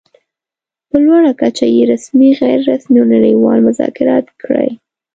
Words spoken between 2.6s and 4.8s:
رسمي او نړۍوال مذاکرات کړي.